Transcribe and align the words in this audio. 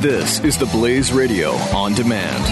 This 0.00 0.40
is 0.40 0.56
the 0.56 0.66
Blaze 0.66 1.12
Radio 1.12 1.50
on 1.50 1.94
demand. 1.94 2.44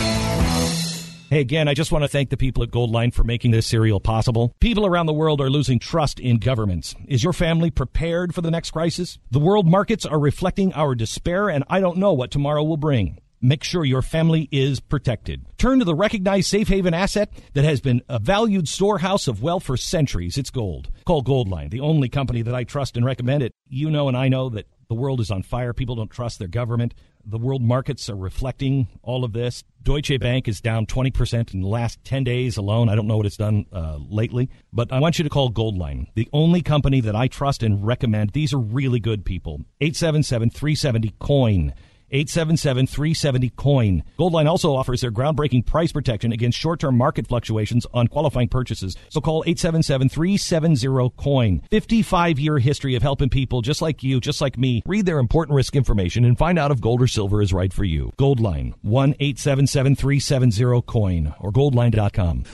Hey, 1.30 1.41
again, 1.41 1.68
I 1.68 1.75
just 1.75 1.92
want 1.92 2.04
to 2.04 2.08
thank 2.08 2.30
the 2.30 2.37
people 2.37 2.62
at 2.62 2.71
Goldline 2.71 3.12
for 3.12 3.25
making 3.25 3.50
this 3.50 3.67
serial 3.67 4.00
possible. 4.00 4.54
People 4.60 4.87
around 4.87 5.07
the 5.07 5.13
world 5.13 5.41
are 5.41 5.50
losing 5.50 5.78
trust 5.78 6.20
in 6.20 6.39
governments. 6.39 6.94
Is 7.07 7.23
your 7.23 7.33
family 7.33 7.70
prepared 7.70 8.34
for 8.34 8.41
the 8.41 8.50
next 8.50 8.70
crisis? 8.70 9.18
The 9.30 9.39
world 9.39 9.66
markets 9.66 10.07
are 10.07 10.18
reflecting 10.18 10.73
our 10.73 10.95
despair, 10.95 11.48
and 11.48 11.64
I 11.68 11.80
don't 11.80 11.98
know 11.98 12.12
what 12.12 12.30
tomorrow 12.30 12.62
will 12.62 12.77
bring. 12.79 13.19
Make 13.41 13.62
sure 13.62 13.85
your 13.85 14.03
family 14.03 14.48
is 14.50 14.80
protected. 14.80 15.45
Turn 15.59 15.79
to 15.79 15.85
the 15.85 15.95
recognized 15.95 16.48
safe 16.48 16.69
haven 16.69 16.95
asset 16.95 17.30
that 17.55 17.64
has 17.64 17.80
been 17.80 18.03
a 18.09 18.19
valued 18.19 18.69
storehouse 18.69 19.29
of 19.29 19.43
wealth 19.43 19.64
for 19.64 19.77
centuries. 19.77 20.39
It's 20.39 20.50
gold. 20.50 20.91
Call 21.05 21.23
Goldline, 21.23 21.71
the 21.71 21.80
only 21.80 22.09
company 22.09 22.43
that 22.43 22.55
I 22.55 22.64
trust 22.64 22.96
and 22.96 23.05
recommend 23.07 23.43
it. 23.43 23.53
You 23.69 23.91
know, 23.91 24.09
and 24.09 24.16
I 24.16 24.29
know 24.29 24.48
that 24.48 24.66
the 24.89 24.95
world 24.95 25.20
is 25.20 25.30
on 25.30 25.43
fire. 25.43 25.75
People 25.75 25.96
don't 25.96 26.11
trust 26.11 26.39
their 26.39 26.48
government. 26.48 26.95
The 27.25 27.39
world 27.39 27.61
markets 27.61 28.09
are 28.09 28.16
reflecting 28.16 28.89
all 29.03 29.22
of 29.22 29.35
this. 29.35 29.62
Deutsche 29.82 30.18
Bank 30.18 30.49
is 30.49 30.62
down 30.62 30.86
20% 30.86 31.53
in 31.53 31.61
the 31.61 31.68
last 31.68 32.03
10 32.05 32.25
days 32.25 32.57
alone. 32.57 32.89
I 32.89 32.95
don't 32.95 33.07
know 33.07 33.19
what 33.19 33.27
it's 33.27 33.37
done 33.37 33.67
uh, 33.71 33.98
lately, 34.09 34.48
but 34.73 34.91
I 34.91 34.98
want 34.98 35.19
you 35.19 35.25
to 35.25 35.31
call 35.31 35.51
Goldline, 35.51 36.07
the 36.15 36.29
only 36.33 36.62
company 36.62 37.03
that 37.03 37.15
I 37.15 37.29
trust 37.29 37.62
and 37.62 37.87
recommend. 37.87 38.31
These 38.31 38.55
are 38.55 38.59
really 38.59 38.98
good 38.98 39.27
people. 39.27 39.61
877 39.81 40.51
370 40.51 41.15
COIN. 41.20 41.75
877 42.11 42.87
370 42.87 43.51
coin. 43.51 44.03
Goldline 44.19 44.48
also 44.48 44.75
offers 44.75 45.01
their 45.01 45.11
groundbreaking 45.11 45.67
price 45.67 45.93
protection 45.93 46.33
against 46.33 46.59
short 46.59 46.81
term 46.81 46.97
market 46.97 47.27
fluctuations 47.27 47.87
on 47.93 48.09
qualifying 48.09 48.48
purchases. 48.48 48.97
So 49.09 49.21
call 49.21 49.43
877 49.47 50.09
370 50.09 51.11
coin. 51.17 51.62
55 51.71 52.39
year 52.39 52.59
history 52.59 52.95
of 52.95 53.03
helping 53.03 53.29
people 53.29 53.62
just 53.62 53.83
like 53.83 54.03
you, 54.03 54.21
just 54.21 54.41
like 54.41 54.59
me, 54.59 54.83
read 54.87 55.07
their 55.07 55.19
important 55.19 55.57
risk 55.57 55.77
information 55.77 56.25
and 56.25 56.39
find 56.39 56.59
out 56.59 56.71
if 56.71 56.81
gold 56.81 57.03
or 57.03 57.07
silver 57.07 57.43
is 57.43 57.53
right 57.53 57.73
for 57.73 57.84
you. 57.84 58.12
Goldline 58.19 58.75
1 58.83 59.15
877 59.20 59.97
370 59.97 60.83
coin 60.86 61.34
or 61.41 61.51
goldline.com. 61.53 62.45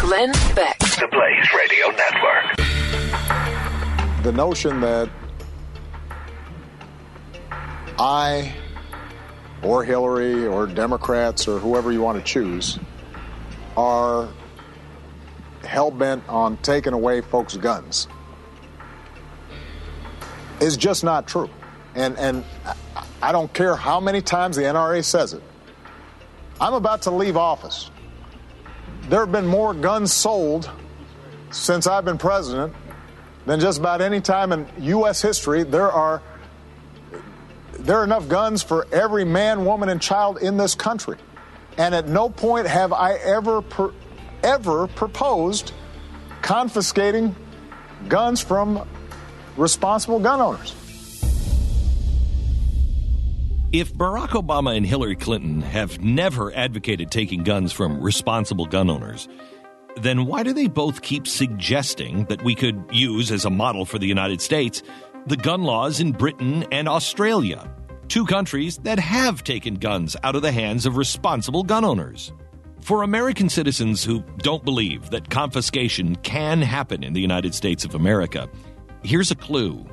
Glenn 0.00 0.32
Beck. 0.54 0.78
The 0.78 1.08
Blaze 1.10 1.52
Radio 1.56 1.88
Network. 1.90 2.56
The 4.24 4.32
notion 4.32 4.80
that 4.80 5.10
I 7.98 8.52
or 9.62 9.84
Hillary 9.84 10.46
or 10.46 10.66
Democrats 10.66 11.46
or 11.46 11.58
whoever 11.58 11.92
you 11.92 12.00
want 12.00 12.18
to 12.18 12.24
choose 12.24 12.78
are 13.76 14.28
hell 15.64 15.90
bent 15.90 16.26
on 16.28 16.56
taking 16.58 16.92
away 16.92 17.20
folks' 17.20 17.56
guns 17.56 18.08
is 20.60 20.76
just 20.76 21.04
not 21.04 21.26
true. 21.26 21.50
And, 21.94 22.16
and 22.18 22.44
I 23.22 23.32
don't 23.32 23.52
care 23.52 23.74
how 23.74 24.00
many 24.00 24.20
times 24.20 24.56
the 24.56 24.62
NRA 24.62 25.04
says 25.04 25.32
it. 25.32 25.42
I'm 26.60 26.74
about 26.74 27.02
to 27.02 27.10
leave 27.10 27.36
office. 27.36 27.90
There 29.08 29.20
have 29.20 29.32
been 29.32 29.46
more 29.46 29.74
guns 29.74 30.12
sold 30.12 30.70
since 31.50 31.86
I've 31.86 32.04
been 32.04 32.18
president 32.18 32.74
than 33.46 33.58
just 33.58 33.78
about 33.78 34.00
any 34.00 34.20
time 34.20 34.52
in 34.52 34.68
U.S. 34.80 35.20
history. 35.22 35.62
There 35.62 35.90
are 35.90 36.22
there 37.90 37.98
are 37.98 38.04
enough 38.04 38.28
guns 38.28 38.62
for 38.62 38.86
every 38.92 39.24
man, 39.24 39.64
woman, 39.64 39.88
and 39.88 40.00
child 40.00 40.38
in 40.38 40.56
this 40.56 40.76
country. 40.76 41.16
And 41.76 41.92
at 41.92 42.06
no 42.06 42.28
point 42.28 42.68
have 42.68 42.92
I 42.92 43.14
ever, 43.14 43.62
per, 43.62 43.92
ever 44.44 44.86
proposed 44.86 45.72
confiscating 46.40 47.34
guns 48.08 48.40
from 48.40 48.86
responsible 49.56 50.20
gun 50.20 50.40
owners. 50.40 50.72
If 53.72 53.92
Barack 53.92 54.40
Obama 54.40 54.76
and 54.76 54.86
Hillary 54.86 55.16
Clinton 55.16 55.60
have 55.60 56.00
never 56.00 56.54
advocated 56.54 57.10
taking 57.10 57.42
guns 57.42 57.72
from 57.72 58.00
responsible 58.00 58.66
gun 58.66 58.88
owners, 58.88 59.26
then 59.96 60.26
why 60.26 60.44
do 60.44 60.52
they 60.52 60.68
both 60.68 61.02
keep 61.02 61.26
suggesting 61.26 62.26
that 62.26 62.44
we 62.44 62.54
could 62.54 62.84
use 62.92 63.32
as 63.32 63.44
a 63.44 63.50
model 63.50 63.84
for 63.84 63.98
the 63.98 64.06
United 64.06 64.40
States 64.40 64.80
the 65.26 65.36
gun 65.36 65.64
laws 65.64 66.00
in 66.00 66.12
Britain 66.12 66.64
and 66.72 66.88
Australia, 66.88 67.68
two 68.10 68.26
countries 68.26 68.76
that 68.78 68.98
have 68.98 69.44
taken 69.44 69.76
guns 69.76 70.16
out 70.24 70.34
of 70.34 70.42
the 70.42 70.50
hands 70.50 70.84
of 70.84 70.96
responsible 70.96 71.62
gun 71.62 71.84
owners. 71.84 72.32
For 72.80 73.04
American 73.04 73.48
citizens 73.48 74.02
who 74.02 74.24
don't 74.38 74.64
believe 74.64 75.10
that 75.10 75.30
confiscation 75.30 76.16
can 76.16 76.60
happen 76.60 77.04
in 77.04 77.12
the 77.12 77.20
United 77.20 77.54
States 77.54 77.84
of 77.84 77.94
America, 77.94 78.48
here's 79.04 79.30
a 79.30 79.36
clue. 79.36 79.86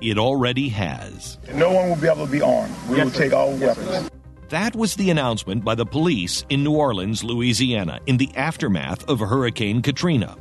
It 0.00 0.18
already 0.18 0.68
has. 0.70 1.38
No 1.54 1.70
one 1.70 1.88
will 1.88 1.96
be 1.96 2.08
able 2.08 2.26
to 2.26 2.32
be 2.32 2.42
armed. 2.42 2.74
We 2.88 2.96
yes, 2.96 3.04
will 3.04 3.12
take 3.12 3.32
all 3.32 3.56
yes, 3.56 3.76
weapons. 3.78 4.10
That 4.48 4.74
was 4.74 4.96
the 4.96 5.10
announcement 5.10 5.64
by 5.64 5.76
the 5.76 5.86
police 5.86 6.44
in 6.48 6.64
New 6.64 6.74
Orleans, 6.74 7.22
Louisiana, 7.22 8.00
in 8.06 8.16
the 8.16 8.34
aftermath 8.34 9.08
of 9.08 9.20
Hurricane 9.20 9.80
Katrina. 9.80 10.36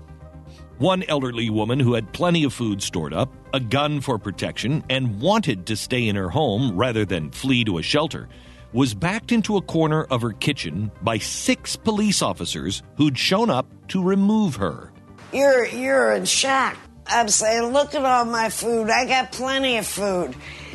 One 0.79 1.03
elderly 1.09 1.49
woman 1.49 1.77
who 1.77 1.93
had 1.93 2.13
plenty 2.13 2.45
of 2.45 2.53
food 2.53 2.81
stored 2.81 3.13
up, 3.13 3.29
a 3.53 3.59
gun 3.59 3.99
for 3.99 4.17
protection, 4.17 4.81
and 4.89 5.19
wanted 5.19 5.65
to 5.65 5.75
stay 5.75 6.07
in 6.07 6.15
her 6.15 6.29
home 6.29 6.77
rather 6.77 7.03
than 7.03 7.31
flee 7.31 7.65
to 7.65 7.79
a 7.79 7.83
shelter, 7.83 8.29
was 8.71 8.93
backed 8.93 9.33
into 9.33 9.57
a 9.57 9.61
corner 9.61 10.05
of 10.05 10.21
her 10.21 10.31
kitchen 10.31 10.89
by 11.01 11.17
six 11.17 11.75
police 11.75 12.21
officers 12.21 12.81
who'd 12.95 13.17
shown 13.17 13.49
up 13.49 13.67
to 13.89 14.01
remove 14.01 14.55
her. 14.55 14.93
You're 15.33 15.65
you're 15.65 16.13
in 16.13 16.23
shock. 16.23 16.77
I'm 17.05 17.27
saying, 17.27 17.73
look 17.73 17.93
at 17.93 18.05
all 18.05 18.23
my 18.23 18.47
food. 18.47 18.89
I 18.89 19.03
got 19.05 19.33
plenty 19.33 19.75
of 19.79 19.85
food. 19.85 20.33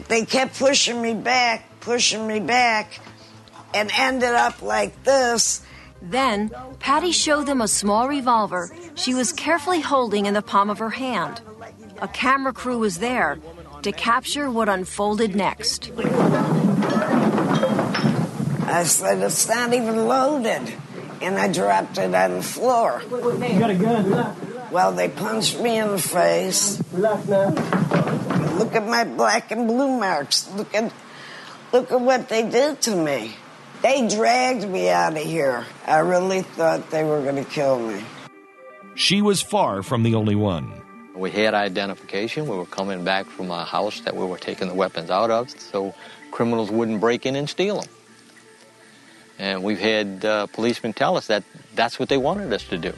They 0.09 0.27
kept 0.27 0.59
pushing 0.59 1.01
me 1.01 1.15
back, 1.15 1.81
pushing 1.81 2.27
me 2.27 2.41
back, 2.41 3.01
and 3.73 3.91
ended 3.97 4.35
up 4.35 4.61
like 4.61 5.03
this. 5.05 5.65
Then, 6.03 6.51
Patty 6.79 7.13
showed 7.13 7.47
them 7.47 7.63
a 7.63 7.69
small 7.69 8.07
revolver 8.07 8.71
she 8.95 9.15
was 9.15 9.33
carefully 9.33 9.81
holding 9.81 10.27
in 10.27 10.35
the 10.35 10.43
palm 10.43 10.71
of 10.71 10.79
her 10.79 10.91
hand. 10.91 11.41
A 12.01 12.09
camera 12.09 12.53
crew 12.53 12.79
was 12.79 12.99
there 12.99 13.39
to 13.83 13.93
capture 13.93 14.51
what 14.51 14.69
unfolded 14.69 15.35
next. 15.37 15.91
I 18.67 18.85
said, 18.85 19.23
It's 19.23 19.49
not 19.49 19.73
even 19.73 20.07
loaded. 20.09 20.75
And 21.21 21.39
I 21.39 21.49
dropped 21.51 21.97
it 21.99 22.15
on 22.15 22.33
the 22.35 22.43
floor. 22.43 23.03
You 23.11 23.59
got 23.59 23.71
a 23.71 23.75
gun. 23.75 24.37
Well, 24.71 24.93
they 24.93 25.09
punched 25.09 25.61
me 25.61 25.79
in 25.79 25.89
the 25.93 25.99
face. 25.99 26.83
Look 26.93 28.75
at 28.75 28.87
my 28.87 29.05
black 29.05 29.51
and 29.51 29.67
blue 29.69 29.99
marks. 29.99 30.51
Look 30.55 30.75
at, 30.75 30.93
look 31.73 31.93
at 31.93 32.01
what 32.01 32.29
they 32.29 32.49
did 32.49 32.83
to 32.83 32.97
me. 32.97 33.37
They 33.83 34.09
dragged 34.09 34.69
me 34.69 34.91
out 34.91 35.17
of 35.17 35.23
here. 35.23 35.65
I 35.87 35.99
really 35.99 36.43
thought 36.43 36.91
they 36.91 37.05
were 37.05 37.23
going 37.23 37.37
to 37.37 37.45
kill 37.45 37.79
me. 37.79 38.03
She 38.95 39.23
was 39.23 39.43
far 39.43 39.83
from 39.83 40.03
the 40.03 40.15
only 40.15 40.35
one. 40.35 40.73
We 41.15 41.31
had 41.31 41.55
identification. 41.55 42.47
We 42.47 42.57
were 42.57 42.67
coming 42.67 43.05
back 43.05 43.27
from 43.27 43.51
a 43.51 43.65
house 43.65 44.01
that 44.01 44.17
we 44.17 44.25
were 44.25 44.39
taking 44.39 44.69
the 44.69 44.75
weapons 44.75 45.11
out 45.11 45.31
of 45.31 45.51
so 45.51 45.95
criminals 46.31 46.71
wouldn't 46.71 47.01
break 47.01 47.27
in 47.27 47.37
and 47.37 47.49
steal 47.49 47.81
them. 47.81 47.91
And 49.39 49.63
we've 49.63 49.81
had 49.81 50.25
uh, 50.25 50.47
policemen 50.47 50.93
tell 50.93 51.17
us 51.17 51.27
that 51.27 51.43
that's 51.75 51.99
what 51.99 52.09
they 52.09 52.17
wanted 52.17 52.53
us 52.53 52.65
to 52.69 52.79
do, 52.79 52.93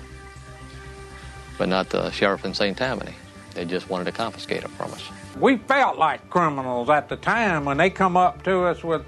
but 1.56 1.68
not 1.68 1.88
the 1.90 2.10
sheriff 2.10 2.44
in 2.44 2.52
St. 2.52 2.76
Tammany. 2.76 3.14
They 3.54 3.64
just 3.64 3.88
wanted 3.88 4.04
to 4.04 4.12
confiscate 4.12 4.62
them 4.62 4.70
from 4.72 4.92
us. 4.92 5.02
We 5.38 5.56
felt 5.56 5.96
like 5.96 6.28
criminals 6.28 6.90
at 6.90 7.08
the 7.08 7.16
time 7.16 7.64
when 7.64 7.78
they 7.78 7.88
come 7.88 8.16
up 8.18 8.42
to 8.44 8.64
us 8.64 8.84
with 8.84 9.02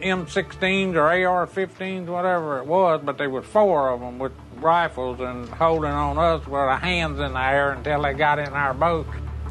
M16s 0.00 0.94
or 0.94 1.08
AR-15s, 1.08 2.06
whatever 2.06 2.58
it 2.58 2.66
was, 2.66 3.00
but 3.02 3.18
there 3.18 3.30
was 3.30 3.44
four 3.44 3.90
of 3.90 4.00
them 4.00 4.20
with 4.20 4.32
rifles 4.62 5.20
and 5.20 5.48
holding 5.48 5.90
on 5.90 6.18
us 6.18 6.44
with 6.46 6.54
our 6.54 6.78
hands 6.78 7.18
in 7.20 7.32
the 7.32 7.40
air 7.40 7.72
until 7.72 8.02
they 8.02 8.14
got 8.14 8.38
in 8.38 8.48
our 8.48 8.74
boat. 8.74 9.06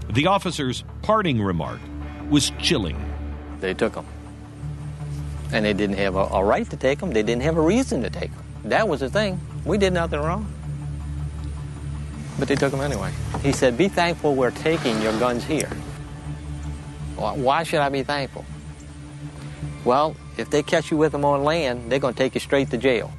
The 0.09 0.28
officer's 0.28 0.84
parting 1.01 1.41
remark 1.41 1.79
was 2.29 2.51
chilling. 2.59 2.97
They 3.59 3.73
took 3.73 3.94
them. 3.94 4.06
And 5.51 5.66
they 5.66 5.73
didn't 5.73 5.98
have 5.98 6.15
a, 6.15 6.25
a 6.25 6.44
right 6.44 6.69
to 6.69 6.77
take 6.77 7.00
them. 7.00 7.12
They 7.12 7.24
didn't 7.24 7.44
have 7.44 7.57
a 7.57 7.62
reason 7.62 8.04
to 8.04 8.09
take 8.09 8.33
them. 8.33 8.44
That 8.65 8.88
was 8.88 9.00
the 9.00 9.09
thing. 9.09 9.39
We 9.65 9.77
did 9.77 9.94
nothing 9.94 10.19
wrong. 10.19 10.51
But 12.38 12.48
they 12.48 12.56
took 12.56 12.71
them 12.71 12.81
anyway. 12.81 13.12
He 13.42 13.51
said, 13.51 13.77
be 13.77 13.88
thankful 13.88 14.36
we're 14.36 14.51
taking 14.51 15.01
your 15.01 15.18
guns 15.19 15.44
here. 15.44 15.69
Why 17.15 17.63
should 17.63 17.80
I 17.80 17.89
be 17.89 18.03
thankful? 18.03 18.45
Well, 19.83 20.15
if 20.38 20.50
they 20.50 20.62
catch 20.62 20.92
you 20.92 20.98
with 20.98 21.13
them 21.13 21.25
on 21.25 21.44
land, 21.44 21.92
they're 21.92 22.00
going 22.00 22.13
to 22.13 22.18
take 22.18 22.36
you 22.36 22.39
straight 22.39 22.69
to 22.71 22.77
jail. 22.77 23.12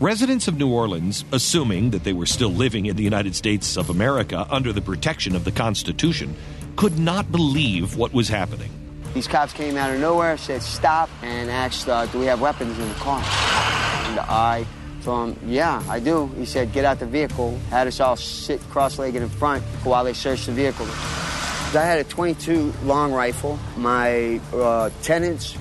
Residents 0.00 0.48
of 0.48 0.56
New 0.56 0.72
Orleans, 0.72 1.26
assuming 1.30 1.90
that 1.90 2.04
they 2.04 2.14
were 2.14 2.24
still 2.24 2.48
living 2.48 2.86
in 2.86 2.96
the 2.96 3.02
United 3.02 3.36
States 3.36 3.76
of 3.76 3.90
America 3.90 4.46
under 4.48 4.72
the 4.72 4.80
protection 4.80 5.36
of 5.36 5.44
the 5.44 5.52
Constitution, 5.52 6.34
could 6.76 6.98
not 6.98 7.30
believe 7.30 7.96
what 7.98 8.10
was 8.14 8.26
happening. 8.26 8.70
These 9.12 9.28
cops 9.28 9.52
came 9.52 9.76
out 9.76 9.92
of 9.94 10.00
nowhere, 10.00 10.38
said 10.38 10.62
stop, 10.62 11.10
and 11.20 11.50
asked, 11.50 11.86
uh, 11.86 12.06
Do 12.06 12.18
we 12.18 12.24
have 12.24 12.40
weapons 12.40 12.78
in 12.78 12.88
the 12.88 12.94
car? 12.94 13.18
And 13.18 14.20
I 14.20 14.64
told 15.02 15.36
him, 15.36 15.50
Yeah, 15.50 15.84
I 15.86 16.00
do. 16.00 16.28
He 16.28 16.46
said, 16.46 16.72
Get 16.72 16.86
out 16.86 16.98
the 16.98 17.04
vehicle. 17.04 17.58
Had 17.68 17.86
us 17.86 18.00
all 18.00 18.16
sit 18.16 18.58
cross 18.70 18.98
legged 18.98 19.20
in 19.20 19.28
front 19.28 19.62
while 19.84 20.04
they 20.04 20.14
searched 20.14 20.46
the 20.46 20.52
vehicle. 20.52 20.86
I 20.86 21.84
had 21.84 21.98
a 21.98 22.04
22 22.04 22.72
long 22.84 23.12
rifle. 23.12 23.58
My 23.76 24.40
uh, 24.54 24.88
tenants 25.02 25.58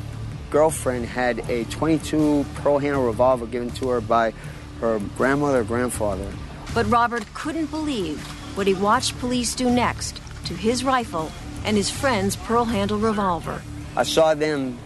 girlfriend 0.49 1.05
had 1.05 1.39
a 1.49 1.65
22 1.65 2.45
pearl 2.55 2.79
handle 2.79 3.05
revolver 3.05 3.45
given 3.45 3.69
to 3.71 3.89
her 3.89 4.01
by 4.01 4.33
her 4.81 4.99
grandmother 5.17 5.61
or 5.61 5.63
grandfather. 5.63 6.31
But 6.73 6.85
Robert 6.87 7.25
couldn't 7.33 7.67
believe 7.67 8.19
what 8.55 8.67
he 8.67 8.73
watched 8.73 9.17
police 9.19 9.55
do 9.55 9.69
next 9.69 10.21
to 10.45 10.53
his 10.53 10.83
rifle 10.83 11.31
and 11.65 11.75
his 11.75 11.89
friend's 11.89 12.35
pearl 12.35 12.65
handle 12.65 12.97
revolver. 12.97 13.61
I 13.95 14.03
saw 14.03 14.33
them 14.33 14.77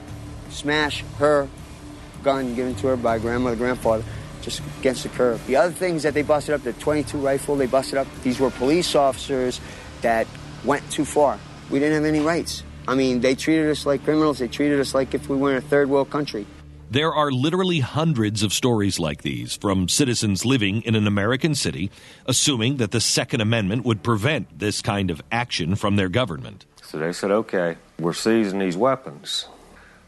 smash 0.49 1.03
her 1.17 1.47
gun 2.23 2.55
given 2.55 2.75
to 2.75 2.87
her 2.87 2.97
by 2.97 3.19
grandmother, 3.19 3.55
grandfather, 3.55 4.03
just 4.41 4.61
against 4.79 5.03
the 5.03 5.09
curb. 5.09 5.39
The 5.45 5.55
other 5.55 5.73
things 5.73 6.03
that 6.03 6.13
they 6.13 6.21
busted 6.21 6.55
up, 6.55 6.63
the 6.63 6.73
22 6.73 7.17
rifle 7.17 7.55
they 7.55 7.65
busted 7.65 7.97
up, 7.97 8.07
these 8.23 8.39
were 8.39 8.49
police 8.49 8.95
officers 8.95 9.59
that 10.01 10.27
went 10.63 10.89
too 10.91 11.05
far. 11.05 11.39
We 11.69 11.79
didn't 11.79 11.95
have 11.95 12.05
any 12.05 12.19
rights. 12.19 12.63
I 12.87 12.95
mean, 12.95 13.21
they 13.21 13.35
treated 13.35 13.69
us 13.69 13.85
like 13.85 14.03
criminals. 14.03 14.39
They 14.39 14.47
treated 14.47 14.79
us 14.79 14.93
like 14.93 15.13
if 15.13 15.29
we 15.29 15.37
were 15.37 15.51
in 15.51 15.57
a 15.57 15.61
third 15.61 15.89
world 15.89 16.09
country. 16.09 16.45
There 16.91 17.13
are 17.13 17.31
literally 17.31 17.79
hundreds 17.79 18.43
of 18.43 18.53
stories 18.53 18.99
like 18.99 19.23
these 19.23 19.55
from 19.55 19.89
citizens 19.89 20.45
living 20.45 20.83
in 20.83 20.93
an 20.93 21.07
American 21.07 21.55
city, 21.55 21.89
assuming 22.27 22.77
that 22.77 22.91
the 22.91 23.01
Second 23.01 23.41
Amendment 23.41 23.83
would 23.83 24.03
prevent 24.03 24.59
this 24.59 24.81
kind 24.81 25.09
of 25.09 25.21
action 25.31 25.75
from 25.75 25.95
their 25.95 26.09
government. 26.09 26.65
So 26.83 26.99
they 26.99 27.11
said, 27.11 27.31
okay, 27.31 27.77
we're 27.97 28.13
seizing 28.13 28.59
these 28.59 28.77
weapons. 28.77 29.47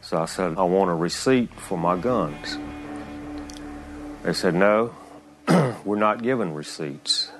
So 0.00 0.18
I 0.18 0.26
said, 0.26 0.56
I 0.56 0.62
want 0.62 0.90
a 0.90 0.94
receipt 0.94 1.52
for 1.54 1.76
my 1.76 1.96
guns. 1.96 2.56
They 4.22 4.32
said, 4.32 4.54
no, 4.54 4.94
we're 5.84 5.98
not 5.98 6.22
giving 6.22 6.54
receipts. 6.54 7.32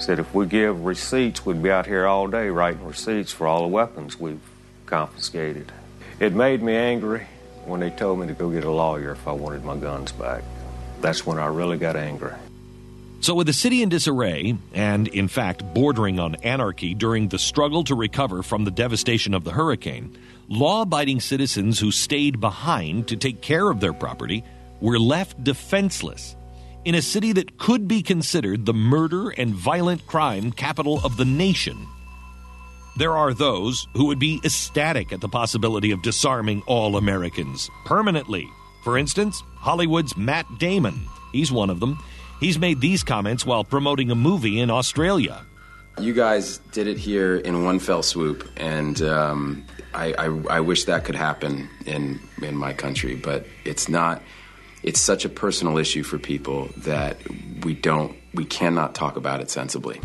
Said 0.00 0.18
if 0.18 0.34
we 0.34 0.46
give 0.46 0.86
receipts, 0.86 1.44
we'd 1.44 1.62
be 1.62 1.70
out 1.70 1.84
here 1.84 2.06
all 2.06 2.26
day 2.26 2.48
writing 2.48 2.86
receipts 2.86 3.32
for 3.32 3.46
all 3.46 3.60
the 3.60 3.68
weapons 3.68 4.18
we've 4.18 4.40
confiscated. 4.86 5.70
It 6.18 6.32
made 6.32 6.62
me 6.62 6.74
angry 6.74 7.26
when 7.66 7.80
they 7.80 7.90
told 7.90 8.18
me 8.18 8.26
to 8.26 8.32
go 8.32 8.48
get 8.48 8.64
a 8.64 8.70
lawyer 8.70 9.12
if 9.12 9.28
I 9.28 9.32
wanted 9.32 9.62
my 9.62 9.76
guns 9.76 10.10
back. 10.12 10.42
That's 11.02 11.26
when 11.26 11.38
I 11.38 11.46
really 11.46 11.76
got 11.76 11.96
angry. 11.96 12.32
So, 13.20 13.34
with 13.34 13.46
the 13.46 13.52
city 13.52 13.82
in 13.82 13.90
disarray, 13.90 14.56
and 14.72 15.06
in 15.08 15.28
fact 15.28 15.62
bordering 15.74 16.18
on 16.18 16.36
anarchy 16.36 16.94
during 16.94 17.28
the 17.28 17.38
struggle 17.38 17.84
to 17.84 17.94
recover 17.94 18.42
from 18.42 18.64
the 18.64 18.70
devastation 18.70 19.34
of 19.34 19.44
the 19.44 19.52
hurricane, 19.52 20.16
law 20.48 20.80
abiding 20.80 21.20
citizens 21.20 21.78
who 21.78 21.90
stayed 21.90 22.40
behind 22.40 23.08
to 23.08 23.16
take 23.16 23.42
care 23.42 23.68
of 23.68 23.80
their 23.80 23.92
property 23.92 24.44
were 24.80 24.98
left 24.98 25.44
defenseless 25.44 26.36
in 26.84 26.94
a 26.94 27.02
city 27.02 27.32
that 27.32 27.58
could 27.58 27.86
be 27.86 28.02
considered 28.02 28.64
the 28.64 28.74
murder 28.74 29.30
and 29.30 29.54
violent 29.54 30.06
crime 30.06 30.50
capital 30.52 31.00
of 31.04 31.16
the 31.16 31.24
nation. 31.24 31.86
There 32.96 33.16
are 33.16 33.32
those 33.32 33.86
who 33.94 34.06
would 34.06 34.18
be 34.18 34.40
ecstatic 34.44 35.12
at 35.12 35.20
the 35.20 35.28
possibility 35.28 35.90
of 35.90 36.02
disarming 36.02 36.62
all 36.66 36.96
Americans 36.96 37.70
permanently. 37.84 38.48
For 38.82 38.98
instance, 38.98 39.42
Hollywood's 39.56 40.16
Matt 40.16 40.46
Damon. 40.58 41.00
He's 41.32 41.52
one 41.52 41.70
of 41.70 41.80
them. 41.80 41.98
He's 42.40 42.58
made 42.58 42.80
these 42.80 43.02
comments 43.02 43.44
while 43.44 43.64
promoting 43.64 44.10
a 44.10 44.14
movie 44.14 44.60
in 44.60 44.70
Australia. 44.70 45.44
You 45.98 46.14
guys 46.14 46.58
did 46.72 46.86
it 46.86 46.96
here 46.96 47.36
in 47.36 47.64
one 47.64 47.78
fell 47.78 48.02
swoop, 48.02 48.48
and 48.56 49.02
um, 49.02 49.64
I, 49.92 50.14
I, 50.14 50.26
I 50.56 50.60
wish 50.60 50.84
that 50.84 51.04
could 51.04 51.14
happen 51.14 51.68
in 51.84 52.18
in 52.42 52.56
my 52.56 52.72
country, 52.72 53.16
but 53.16 53.44
it's 53.64 53.88
not. 53.88 54.22
It's 54.82 55.00
such 55.00 55.24
a 55.24 55.28
personal 55.28 55.78
issue 55.78 56.02
for 56.02 56.18
people 56.18 56.70
that 56.78 57.18
we 57.64 57.74
don't, 57.74 58.16
we 58.32 58.44
cannot 58.44 58.94
talk 58.94 59.16
about 59.16 59.40
it 59.40 59.50
sensibly. 59.50 60.00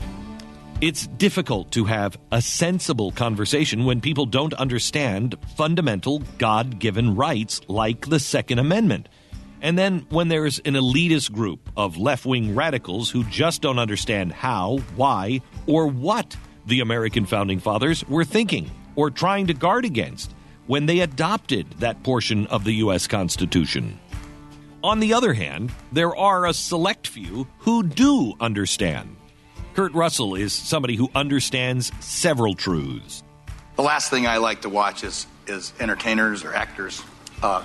It's 0.81 1.07
difficult 1.07 1.71
to 1.71 1.85
have 1.85 2.17
a 2.33 2.41
sensible 2.41 3.11
conversation 3.11 3.85
when 3.85 4.01
people 4.01 4.25
don't 4.25 4.53
understand 4.55 5.35
fundamental 5.55 6.19
God 6.37 6.79
given 6.79 7.15
rights 7.15 7.61
like 7.69 8.09
the 8.09 8.19
Second 8.19 8.59
Amendment. 8.59 9.07
And 9.61 9.77
then 9.79 10.05
when 10.09 10.27
there's 10.27 10.59
an 10.59 10.73
elitist 10.73 11.31
group 11.31 11.69
of 11.77 11.97
left 11.97 12.25
wing 12.25 12.53
radicals 12.53 13.09
who 13.09 13.23
just 13.23 13.61
don't 13.61 13.79
understand 13.79 14.33
how, 14.33 14.79
why, 14.97 15.41
or 15.65 15.87
what 15.87 16.35
the 16.65 16.81
American 16.81 17.25
founding 17.25 17.59
fathers 17.59 18.05
were 18.09 18.25
thinking 18.25 18.69
or 18.97 19.09
trying 19.09 19.47
to 19.47 19.53
guard 19.53 19.85
against 19.85 20.33
when 20.67 20.87
they 20.87 20.99
adopted 20.99 21.71
that 21.79 22.03
portion 22.03 22.47
of 22.47 22.63
the 22.63 22.73
U.S. 22.73 23.07
Constitution. 23.07 23.97
On 24.85 24.99
the 24.99 25.15
other 25.15 25.33
hand, 25.33 25.71
there 25.91 26.15
are 26.15 26.45
a 26.45 26.53
select 26.53 27.07
few 27.07 27.47
who 27.57 27.81
do 27.81 28.33
understand. 28.39 29.15
Kurt 29.73 29.91
Russell 29.95 30.35
is 30.35 30.53
somebody 30.53 30.95
who 30.95 31.09
understands 31.15 31.91
several 32.01 32.53
truths. 32.53 33.23
The 33.77 33.81
last 33.81 34.11
thing 34.11 34.27
I 34.27 34.37
like 34.37 34.61
to 34.61 34.69
watch 34.69 35.03
is 35.03 35.25
is 35.47 35.73
entertainers 35.79 36.43
or 36.43 36.53
actors 36.53 37.01
uh, 37.41 37.63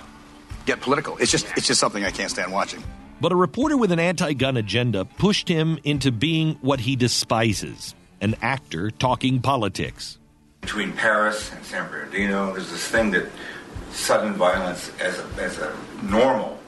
get 0.65 0.81
political. 0.81 1.19
It's 1.19 1.31
just 1.31 1.47
it's 1.59 1.67
just 1.67 1.79
something 1.79 2.03
I 2.07 2.11
can't 2.11 2.31
stand 2.31 2.53
watching. 2.53 2.83
But 3.21 3.33
a 3.33 3.37
reporter 3.37 3.77
with 3.77 3.93
an 3.93 3.99
anti 3.99 4.33
gun 4.33 4.57
agenda 4.57 5.05
pushed 5.05 5.47
him 5.47 5.79
into 5.85 6.11
being 6.11 6.55
what 6.63 6.81
he 6.81 6.97
despises 6.97 7.95
an 8.23 8.35
actor 8.41 8.91
talking 8.91 9.43
politics. 9.43 10.19
Between 10.63 10.93
Paris 10.95 11.53
and 11.53 11.63
San 11.67 11.87
Bernardino, 11.91 12.55
there's 12.55 12.71
this 12.71 12.89
thing 12.89 13.11
that 13.11 13.29
sudden 13.93 14.33
violence 14.33 14.91
as 15.01 15.19
a, 15.19 15.27
as 15.39 15.59
a 15.59 15.77
normal 16.03 16.60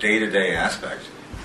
day 0.00 0.18
to 0.18 0.30
day 0.30 0.56
aspect 0.56 1.02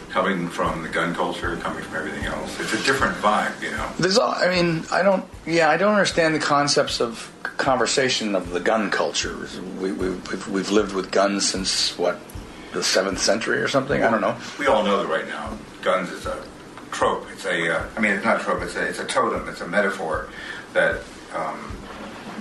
coming 0.09 0.47
from 0.47 0.81
the 0.81 0.87
gun 0.87 1.13
culture, 1.13 1.57
coming 1.57 1.83
from 1.83 1.97
everything 1.97 2.23
else. 2.23 2.57
It's 2.57 2.73
a 2.73 2.83
different 2.85 3.17
vibe, 3.17 3.61
you 3.61 3.71
know. 3.71 3.91
There's, 3.99 4.17
all, 4.17 4.31
I 4.31 4.47
mean, 4.47 4.85
I 4.89 5.03
don't, 5.03 5.25
yeah, 5.45 5.69
I 5.69 5.75
don't 5.75 5.91
understand 5.91 6.33
the 6.33 6.39
concepts 6.39 7.01
of 7.01 7.29
conversation 7.43 8.33
of 8.33 8.51
the 8.51 8.61
gun 8.61 8.89
culture. 8.89 9.35
We, 9.77 9.91
we, 9.91 10.11
we've, 10.11 10.47
we've 10.47 10.71
lived 10.71 10.95
with 10.95 11.11
guns 11.11 11.49
since 11.49 11.97
what, 11.97 12.17
the 12.71 12.81
seventh 12.81 13.19
century 13.19 13.57
or 13.57 13.67
something. 13.67 14.03
I 14.03 14.09
don't 14.09 14.21
know. 14.21 14.37
We 14.57 14.67
all 14.67 14.83
know 14.83 15.03
that 15.03 15.09
right 15.09 15.27
now, 15.27 15.57
guns 15.81 16.09
is 16.11 16.25
a 16.25 16.41
trope. 16.91 17.27
It's 17.33 17.45
a, 17.45 17.77
uh, 17.77 17.85
I 17.97 17.99
mean, 17.99 18.13
it's 18.13 18.23
not 18.23 18.39
a 18.39 18.43
trope. 18.43 18.61
It's 18.63 18.75
a, 18.77 18.87
it's 18.87 18.99
a 18.99 19.05
totem. 19.05 19.49
It's 19.49 19.59
a 19.59 19.67
metaphor 19.67 20.29
that 20.71 21.01
um, 21.33 21.59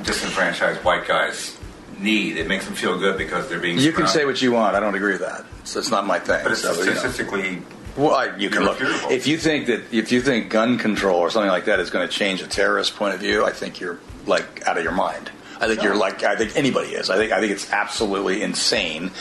disenfranchised 0.05 0.85
white 0.85 1.09
guys 1.09 1.59
need. 2.01 2.37
It 2.37 2.47
makes 2.47 2.65
them 2.65 2.75
feel 2.75 2.99
good 2.99 3.19
because 3.19 3.49
they're 3.49 3.61
being. 3.61 3.79
You 3.79 3.93
can 3.93 4.07
say 4.07 4.25
what 4.25 4.41
you 4.41 4.53
want. 4.53 4.77
I 4.77 4.81
don't 4.81 4.95
agree 4.95 5.13
with 5.13 5.21
that. 5.21 5.45
So 5.65 5.79
it's 5.79 5.91
not 5.91 6.07
my 6.07 6.19
thing. 6.19 6.43
But 6.43 6.53
it's 6.53 6.63
so, 6.63 6.73
you 6.73 6.87
know. 6.87 6.95
statistically. 6.95 7.63
Well, 7.97 8.15
I, 8.15 8.37
you 8.37 8.51
can 8.51 8.65
look. 8.65 8.79
If 9.11 9.27
you 9.27 9.39
think 9.39 9.67
that 9.67 9.93
if 9.93 10.11
you 10.11 10.21
think 10.21 10.51
gun 10.51 10.79
control 10.79 11.21
or 11.21 11.31
something 11.31 11.51
like 11.51 11.67
that 11.67 11.79
is 11.81 11.91
going 11.91 12.07
to 12.07 12.13
change 12.13 12.43
a 12.43 12.47
terrorist 12.47 12.97
point 12.97 13.15
of 13.15 13.21
view, 13.21 13.45
I 13.45 13.53
think 13.53 13.81
you're 13.81 14.01
like 14.27 14.67
out 14.67 14.77
of 14.77 14.83
your 14.83 14.93
mind. 14.93 15.31
I 15.61 15.69
think 15.69 15.83
you're 15.83 15.97
like 15.97 16.23
I 16.25 16.37
think 16.37 16.57
anybody 16.57 16.91
is. 16.91 17.11
I 17.11 17.17
think 17.17 17.33
I 17.33 17.41
think 17.41 17.53
it's 17.53 17.71
absolutely 17.71 18.43
insane. 18.43 19.13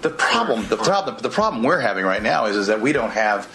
The 0.00 0.10
problem, 0.10 0.68
the 0.68 0.76
problem, 0.76 1.16
the 1.22 1.30
problem 1.30 1.62
we're 1.62 1.80
having 1.80 2.04
right 2.04 2.22
now 2.22 2.46
is 2.46 2.56
is 2.56 2.66
that 2.66 2.80
we 2.80 2.92
don't 2.92 3.12
have 3.12 3.48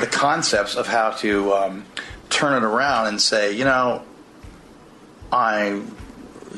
the 0.00 0.06
concepts 0.06 0.76
of 0.76 0.86
how 0.86 1.10
to 1.10 1.52
um, 1.52 1.84
turn 2.30 2.62
it 2.62 2.64
around 2.64 3.08
and 3.08 3.20
say, 3.20 3.52
you 3.52 3.64
know, 3.64 4.04
I, 5.32 5.82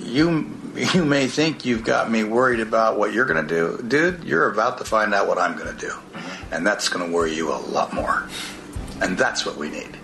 you 0.02 0.54
you 0.74 1.04
may 1.04 1.26
think 1.26 1.64
you've 1.64 1.84
got 1.84 2.10
me 2.10 2.22
worried 2.24 2.60
about 2.60 2.98
what 2.98 3.12
you're 3.12 3.24
going 3.24 3.46
to 3.46 3.48
do. 3.48 3.82
Dude, 3.88 4.24
you're 4.24 4.50
about 4.50 4.78
to 4.78 4.84
find 4.84 5.12
out 5.12 5.26
what 5.26 5.38
I'm 5.38 5.56
going 5.56 5.74
to 5.76 5.80
do. 5.86 5.92
And 6.52 6.64
that's 6.66 6.88
going 6.88 7.04
to 7.06 7.12
worry 7.14 7.34
you 7.34 7.52
a 7.52 7.56
lot 7.56 7.92
more. 7.92 8.28
And 9.00 9.18
that's 9.18 9.44
what 9.44 9.56
we 9.56 9.70
need. 9.70 9.96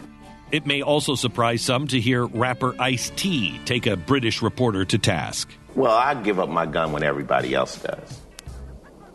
It 0.50 0.66
may 0.66 0.82
also 0.82 1.14
surprise 1.14 1.62
some 1.62 1.86
to 1.88 2.00
hear 2.00 2.26
rapper 2.26 2.74
Ice 2.80 3.10
T 3.16 3.60
take 3.64 3.86
a 3.86 3.96
British 3.96 4.42
reporter 4.42 4.84
to 4.84 4.98
task. 4.98 5.48
Well, 5.74 5.92
I 5.96 6.14
give 6.20 6.38
up 6.40 6.48
my 6.48 6.66
gun 6.66 6.92
when 6.92 7.02
everybody 7.02 7.54
else 7.54 7.78
does. 7.78 8.20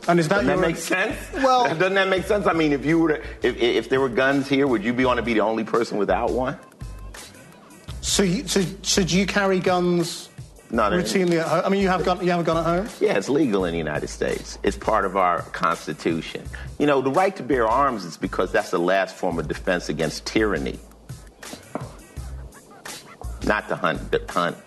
And 0.07 0.19
is 0.19 0.27
that 0.29 0.35
Doesn't 0.35 0.47
that 0.47 0.57
your- 0.57 0.65
make 0.67 0.77
sense? 0.77 1.17
Well- 1.33 1.65
doesn't 1.75 1.93
that 1.93 2.07
make 2.07 2.25
sense? 2.25 2.47
I 2.47 2.53
mean, 2.53 2.71
if 2.71 2.85
you 2.85 2.99
were 2.99 3.17
to, 3.17 3.21
if, 3.47 3.57
if 3.57 3.89
there 3.89 3.99
were 3.99 4.09
guns 4.09 4.47
here, 4.47 4.65
would 4.65 4.83
you 4.83 4.93
be 4.93 5.05
want 5.05 5.17
to 5.17 5.23
be 5.23 5.33
the 5.33 5.41
only 5.41 5.63
person 5.65 5.97
without 5.97 6.31
one? 6.31 6.57
So, 8.01 8.23
you, 8.23 8.47
so, 8.47 8.63
so 8.81 9.03
do 9.03 9.17
you 9.17 9.25
carry 9.25 9.59
guns 9.59 10.28
Not 10.71 10.91
routinely 10.91 11.39
at 11.39 11.47
home? 11.47 11.61
I 11.65 11.69
mean, 11.69 11.81
you 11.81 11.87
have 11.87 12.05
gun, 12.05 12.23
you 12.23 12.29
have 12.31 12.41
a 12.41 12.43
gun 12.43 12.57
at 12.57 12.63
home. 12.63 12.87
Yeah, 12.99 13.17
it's 13.17 13.29
legal 13.29 13.65
in 13.65 13.71
the 13.71 13.77
United 13.77 14.07
States. 14.07 14.59
It's 14.61 14.77
part 14.77 15.03
of 15.03 15.17
our 15.17 15.41
Constitution. 15.41 16.43
You 16.77 16.85
know, 16.85 17.01
the 17.01 17.11
right 17.11 17.35
to 17.37 17.43
bear 17.43 17.67
arms 17.67 18.05
is 18.05 18.17
because 18.17 18.51
that's 18.51 18.69
the 18.69 18.79
last 18.79 19.15
form 19.15 19.39
of 19.39 19.47
defense 19.47 19.89
against 19.89 20.25
tyranny. 20.27 20.77
Not 23.45 23.67
to 23.69 23.75
hunt, 23.75 24.11
to 24.11 24.23
hunt. 24.29 24.57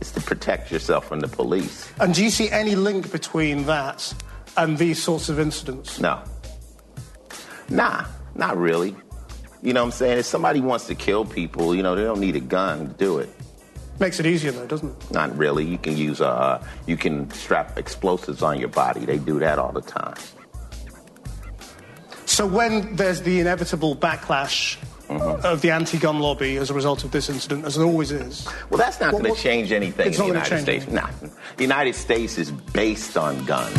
It's 0.00 0.10
to 0.12 0.20
protect 0.20 0.72
yourself 0.72 1.06
from 1.06 1.20
the 1.20 1.28
police. 1.28 1.88
And 2.00 2.12
do 2.12 2.24
you 2.24 2.30
see 2.30 2.50
any 2.50 2.74
link 2.74 3.12
between 3.12 3.66
that 3.66 4.12
and 4.56 4.76
these 4.76 5.00
sorts 5.00 5.28
of 5.28 5.38
incidents? 5.38 6.00
No. 6.00 6.20
Nah, 7.68 8.04
not 8.34 8.56
really. 8.56 8.96
You 9.62 9.72
know 9.72 9.82
what 9.82 9.86
I'm 9.86 9.92
saying? 9.92 10.18
If 10.18 10.26
somebody 10.26 10.60
wants 10.60 10.88
to 10.88 10.94
kill 10.94 11.24
people, 11.24 11.74
you 11.74 11.82
know, 11.82 11.94
they 11.94 12.02
don't 12.02 12.20
need 12.20 12.36
a 12.36 12.40
gun 12.40 12.88
to 12.88 12.92
do 12.94 13.18
it. 13.18 13.30
Makes 14.00 14.20
it 14.20 14.26
easier, 14.26 14.50
though, 14.50 14.66
doesn't 14.66 14.90
it? 14.90 15.10
Not 15.12 15.36
really. 15.36 15.64
You 15.64 15.78
can 15.78 15.96
use 15.96 16.20
uh, 16.20 16.64
you 16.86 16.96
can 16.96 17.30
strap 17.30 17.78
explosives 17.78 18.42
on 18.42 18.58
your 18.58 18.68
body. 18.68 19.04
They 19.04 19.18
do 19.18 19.38
that 19.38 19.58
all 19.58 19.72
the 19.72 19.82
time. 19.82 20.16
So 22.26 22.46
when 22.46 22.96
there's 22.96 23.22
the 23.22 23.38
inevitable 23.40 23.94
backlash 23.94 24.76
of 25.08 25.60
the 25.60 25.70
anti-gun 25.70 26.18
lobby 26.18 26.56
as 26.56 26.70
a 26.70 26.74
result 26.74 27.04
of 27.04 27.10
this 27.10 27.28
incident, 27.28 27.64
as 27.64 27.76
it 27.76 27.82
always 27.82 28.10
is. 28.10 28.48
Well, 28.70 28.78
that's 28.78 29.00
not 29.00 29.12
going 29.12 29.24
to 29.24 29.34
change 29.34 29.70
anything 29.70 30.08
It's 30.08 30.18
in 30.18 30.28
the 30.28 30.34
not 30.34 30.48
gonna 30.48 30.60
United 30.60 30.66
change 30.66 30.82
States. 30.82 31.22
No. 31.22 31.30
The 31.56 31.62
United 31.62 31.94
States 31.94 32.38
is 32.38 32.50
based 32.50 33.16
on 33.16 33.44
guns. 33.44 33.74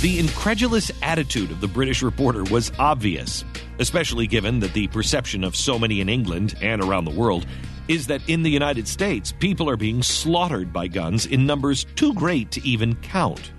The 0.00 0.18
incredulous 0.18 0.90
attitude 1.00 1.52
of 1.52 1.60
the 1.60 1.68
British 1.68 2.02
reporter 2.02 2.42
was 2.44 2.72
obvious, 2.78 3.44
especially 3.78 4.26
given 4.26 4.58
that 4.60 4.72
the 4.72 4.88
perception 4.88 5.44
of 5.44 5.54
so 5.54 5.78
many 5.78 6.00
in 6.00 6.08
England 6.08 6.56
and 6.60 6.82
around 6.82 7.04
the 7.04 7.12
world 7.12 7.46
is 7.88 8.06
that 8.06 8.22
in 8.28 8.42
the 8.42 8.50
United 8.50 8.86
States, 8.88 9.32
people 9.32 9.68
are 9.68 9.76
being 9.76 10.02
slaughtered 10.02 10.72
by 10.72 10.88
guns 10.88 11.26
in 11.26 11.46
numbers 11.46 11.84
too 11.96 12.14
great 12.14 12.50
to 12.52 12.66
even 12.66 12.96
count. 12.96 13.52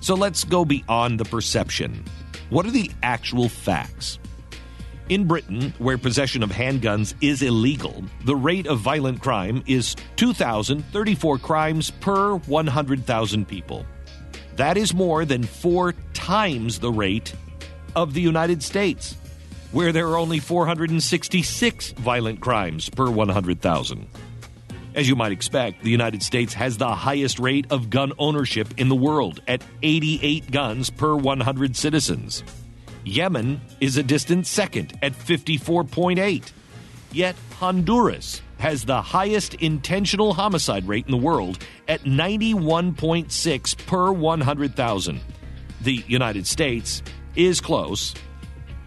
So 0.00 0.14
let's 0.14 0.44
go 0.44 0.64
beyond 0.64 1.20
the 1.20 1.24
perception. 1.24 2.04
What 2.50 2.66
are 2.66 2.70
the 2.70 2.90
actual 3.02 3.48
facts? 3.48 4.18
In 5.08 5.26
Britain, 5.26 5.74
where 5.78 5.98
possession 5.98 6.42
of 6.42 6.50
handguns 6.50 7.14
is 7.20 7.42
illegal, 7.42 8.04
the 8.24 8.36
rate 8.36 8.66
of 8.66 8.78
violent 8.78 9.20
crime 9.20 9.62
is 9.66 9.94
2,034 10.16 11.38
crimes 11.38 11.90
per 11.90 12.36
100,000 12.36 13.46
people. 13.46 13.84
That 14.56 14.76
is 14.76 14.94
more 14.94 15.24
than 15.24 15.42
four 15.42 15.94
times 16.14 16.78
the 16.78 16.92
rate 16.92 17.34
of 17.94 18.14
the 18.14 18.20
United 18.20 18.62
States, 18.62 19.16
where 19.72 19.92
there 19.92 20.08
are 20.08 20.18
only 20.18 20.38
466 20.38 21.92
violent 21.92 22.40
crimes 22.40 22.88
per 22.88 23.10
100,000. 23.10 24.06
As 24.94 25.08
you 25.08 25.16
might 25.16 25.32
expect, 25.32 25.82
the 25.82 25.90
United 25.90 26.22
States 26.22 26.52
has 26.54 26.76
the 26.76 26.94
highest 26.94 27.38
rate 27.38 27.66
of 27.70 27.88
gun 27.88 28.12
ownership 28.18 28.68
in 28.76 28.90
the 28.90 28.94
world 28.94 29.40
at 29.48 29.62
88 29.82 30.50
guns 30.50 30.90
per 30.90 31.16
100 31.16 31.74
citizens. 31.76 32.44
Yemen 33.04 33.60
is 33.80 33.96
a 33.96 34.02
distant 34.02 34.46
second 34.46 34.98
at 35.02 35.12
54.8. 35.12 36.52
Yet 37.10 37.36
Honduras 37.58 38.42
has 38.58 38.84
the 38.84 39.02
highest 39.02 39.54
intentional 39.54 40.34
homicide 40.34 40.86
rate 40.86 41.06
in 41.06 41.10
the 41.10 41.16
world 41.16 41.58
at 41.88 42.02
91.6 42.02 43.86
per 43.86 44.12
100,000. 44.12 45.20
The 45.80 46.04
United 46.06 46.46
States 46.46 47.02
is 47.34 47.60
close. 47.60 48.14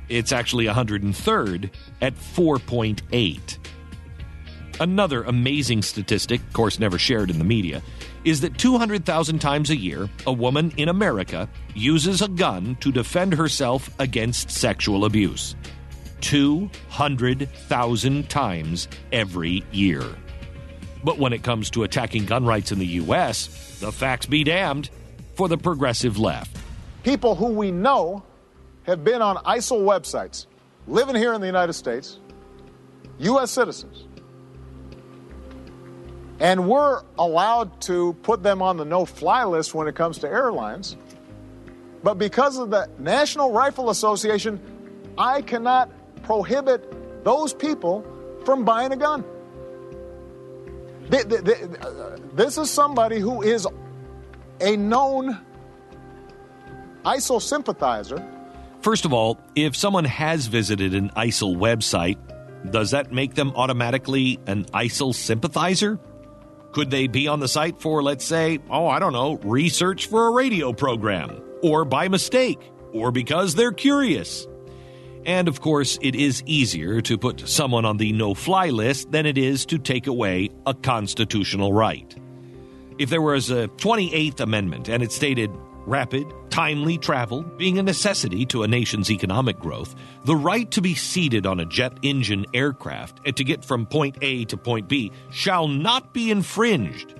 It's 0.09 0.31
actually 0.31 0.65
103rd 0.65 1.69
at 2.01 2.15
4.8. 2.15 3.57
Another 4.79 5.23
amazing 5.23 5.81
statistic, 5.81 6.41
of 6.41 6.53
course 6.53 6.79
never 6.79 6.97
shared 6.97 7.29
in 7.29 7.39
the 7.39 7.45
media, 7.45 7.81
is 8.25 8.41
that 8.41 8.57
200,000 8.57 9.39
times 9.39 9.69
a 9.69 9.77
year, 9.77 10.09
a 10.27 10.33
woman 10.33 10.73
in 10.77 10.89
America 10.89 11.47
uses 11.73 12.21
a 12.21 12.27
gun 12.27 12.75
to 12.81 12.91
defend 12.91 13.33
herself 13.33 13.89
against 13.99 14.51
sexual 14.51 15.05
abuse. 15.05 15.55
200,000 16.21 18.29
times 18.29 18.87
every 19.11 19.63
year. 19.71 20.03
But 21.03 21.19
when 21.19 21.33
it 21.33 21.43
comes 21.43 21.69
to 21.71 21.83
attacking 21.83 22.25
gun 22.25 22.45
rights 22.45 22.71
in 22.71 22.79
the 22.79 22.85
U.S., 22.85 23.77
the 23.79 23.91
facts 23.91 24.25
be 24.25 24.43
damned 24.43 24.89
for 25.35 25.47
the 25.47 25.57
progressive 25.57 26.17
left. 26.17 26.57
People 27.03 27.35
who 27.35 27.49
we 27.49 27.71
know 27.71 28.23
have 28.85 29.03
been 29.03 29.21
on 29.21 29.37
ISIL 29.37 29.81
websites, 29.81 30.45
living 30.87 31.15
here 31.15 31.33
in 31.33 31.41
the 31.41 31.47
United 31.47 31.73
States, 31.73 32.19
U.S. 33.19 33.51
citizens, 33.51 34.05
and 36.39 36.67
we're 36.67 37.01
allowed 37.17 37.79
to 37.81 38.13
put 38.23 38.43
them 38.43 38.61
on 38.61 38.77
the 38.77 38.85
no 38.85 39.05
fly 39.05 39.43
list 39.45 39.73
when 39.73 39.87
it 39.87 39.95
comes 39.95 40.19
to 40.19 40.27
airlines. 40.27 40.97
But 42.03 42.15
because 42.15 42.57
of 42.57 42.69
the 42.69 42.89
National 42.99 43.51
Rifle 43.51 43.89
Association, 43.89 44.59
I 45.17 45.41
cannot 45.41 45.89
prohibit 46.23 47.23
those 47.23 47.53
people 47.53 48.05
from 48.45 48.65
buying 48.65 48.91
a 48.91 48.97
gun. 48.97 49.23
Uh, 51.11 52.17
This 52.33 52.57
is 52.57 52.69
somebody 52.69 53.19
who 53.19 53.41
is 53.41 53.67
a 54.59 54.75
known 54.75 55.39
ISIL 57.05 57.41
sympathizer. 57.41 58.34
First 58.85 59.03
of 59.03 59.13
all, 59.13 59.39
if 59.55 59.75
someone 59.75 60.05
has 60.05 60.45
visited 60.45 60.93
an 60.93 61.09
ISIL 61.17 61.57
website, 61.57 62.19
does 62.69 62.91
that 62.91 63.11
make 63.11 63.33
them 63.33 63.51
automatically 63.55 64.39
an 64.45 64.65
ISIL 64.65 65.15
sympathizer? 65.15 65.99
Could 66.71 66.91
they 66.91 67.07
be 67.07 67.27
on 67.27 67.39
the 67.39 67.47
site 67.47 67.81
for, 67.81 68.03
let's 68.03 68.23
say, 68.23 68.59
oh, 68.69 68.85
I 68.85 68.99
don't 68.99 69.11
know, 69.11 69.37
research 69.37 70.05
for 70.05 70.27
a 70.27 70.31
radio 70.31 70.71
program, 70.71 71.41
or 71.63 71.83
by 71.83 72.09
mistake, 72.09 72.59
or 72.93 73.11
because 73.11 73.55
they're 73.55 73.71
curious? 73.71 74.45
And 75.25 75.47
of 75.47 75.61
course, 75.61 75.97
it 76.03 76.13
is 76.13 76.43
easier 76.45 77.01
to 77.01 77.17
put 77.17 77.49
someone 77.49 77.85
on 77.85 77.97
the 77.97 78.13
no 78.13 78.35
fly 78.35 78.69
list 78.69 79.11
than 79.11 79.25
it 79.25 79.39
is 79.39 79.65
to 79.65 79.79
take 79.79 80.05
away 80.05 80.51
a 80.67 80.75
constitutional 80.75 81.73
right. 81.73 82.15
If 82.99 83.09
there 83.09 83.23
was 83.23 83.49
a 83.49 83.67
28th 83.67 84.41
Amendment 84.41 84.89
and 84.89 85.01
it 85.01 85.11
stated 85.11 85.49
rapid, 85.87 86.27
timely 86.55 86.97
travel 86.97 87.41
being 87.41 87.77
a 87.77 87.83
necessity 87.83 88.45
to 88.45 88.63
a 88.63 88.67
nation's 88.67 89.11
economic 89.11 89.59
growth, 89.59 89.93
the 90.23 90.33
right 90.33 90.71
to 90.71 90.81
be 90.81 90.95
seated 90.95 91.45
on 91.45 91.59
a 91.59 91.65
jet 91.65 91.91
engine 92.01 92.45
aircraft 92.53 93.19
and 93.25 93.35
to 93.35 93.43
get 93.43 93.65
from 93.65 93.85
point 93.85 94.17
A 94.21 94.45
to 94.45 94.55
point 94.55 94.87
B 94.87 95.11
shall 95.31 95.67
not 95.67 96.13
be 96.13 96.31
infringed, 96.31 97.13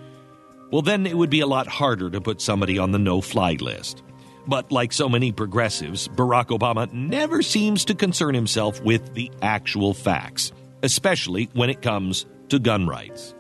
well, 0.72 0.82
then 0.82 1.06
it 1.06 1.18
would 1.18 1.30
be 1.30 1.42
a 1.42 1.48
lot 1.48 1.68
harder 1.68 2.10
to 2.10 2.22
put 2.22 2.39
somebody 2.39 2.80
on 2.80 2.94
the 2.94 2.98
no 2.98 3.20
fly 3.20 3.58
list. 3.60 4.04
But 4.48 4.72
like 4.72 4.94
so 4.94 5.10
many 5.10 5.34
progressives, 5.34 6.08
Barack 6.08 6.58
Obama 6.58 6.89
never 6.94 7.42
seems 7.42 7.84
to 7.86 7.94
concern 7.94 8.36
himself 8.36 8.82
with 8.84 9.15
the 9.15 9.30
actual 9.42 9.94
facts, 9.94 10.54
especially 10.82 11.50
when 11.51 11.70
it 11.70 11.82
comes 11.82 12.25
to 12.48 12.58
gun 12.58 12.88
rights. 12.88 13.36